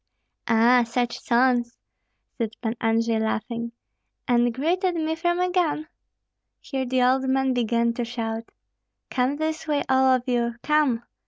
"Ah! 0.47 0.83
such 0.83 1.19
sons," 1.19 1.77
said 2.35 2.55
Pan 2.59 2.75
Andrei, 2.81 3.19
laughing, 3.19 3.71
"and 4.27 4.51
greeted 4.51 4.95
me 4.95 5.13
from 5.13 5.39
a 5.39 5.51
gun?" 5.51 5.89
Here 6.59 6.87
the 6.87 7.03
old 7.03 7.29
man 7.29 7.53
began 7.53 7.93
to 7.93 8.03
shout, 8.03 8.49
"Come 9.11 9.35
this 9.35 9.67
way, 9.67 9.83
all 9.87 10.05
of 10.05 10.23
you! 10.27 10.55
Come!" 10.63 11.03